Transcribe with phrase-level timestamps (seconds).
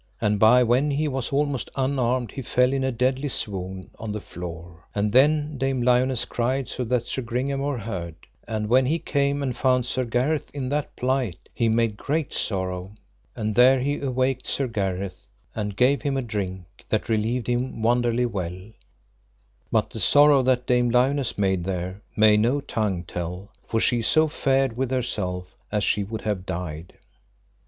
[0.19, 4.19] And by when he was almost unarmed he fell in a deadly swoon on the
[4.19, 8.15] floor; and then Dame Lionesse cried so that Sir Gringamore heard;
[8.47, 12.95] and when he came and found Sir Gareth in that plight he made great sorrow;
[13.35, 18.25] and there he awaked Sir Gareth, and gave him a drink that relieved him wonderly
[18.25, 18.59] well;
[19.71, 24.27] but the sorrow that Dame Lionesse made there may no tongue tell, for she so
[24.27, 26.93] fared with herself as she would have died.